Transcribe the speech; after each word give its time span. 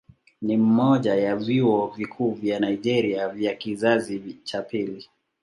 Ni 0.41 0.57
mmoja 0.57 1.15
ya 1.15 1.35
vyuo 1.35 1.87
vikuu 1.87 2.31
vya 2.33 2.59
Nigeria 2.59 3.29
vya 3.29 3.55
kizazi 3.55 4.37
cha 4.43 4.61
pili. 4.61 5.09